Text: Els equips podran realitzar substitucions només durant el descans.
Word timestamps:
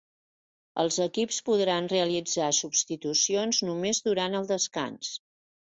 Els 0.83 0.97
equips 1.05 1.37
podran 1.51 1.91
realitzar 1.93 2.49
substitucions 2.61 3.63
només 3.71 4.05
durant 4.11 4.41
el 4.43 4.53
descans. 4.57 5.17